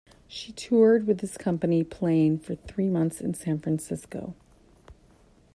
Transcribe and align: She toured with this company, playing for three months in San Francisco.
She 0.27 0.51
toured 0.51 1.05
with 1.05 1.19
this 1.19 1.37
company, 1.37 1.83
playing 1.83 2.39
for 2.39 2.55
three 2.55 2.87
months 2.89 3.21
in 3.21 3.35
San 3.35 3.59
Francisco. 3.59 4.33